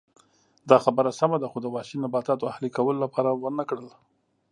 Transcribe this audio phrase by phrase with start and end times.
[0.69, 3.87] دا خبره سمه ده خو د وحشي نباتاتو اهلي کولو لپاره ونه کړل